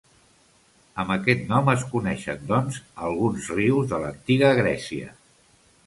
[1.03, 5.17] Amb aquest nom es coneixen, doncs, alguns rius de l'antiga Grècia.